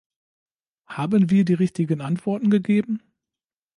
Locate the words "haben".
0.87-1.29